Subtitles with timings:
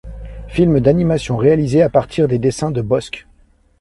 [0.47, 3.27] Film d'animation réalisé à partir des dessins de Bosc.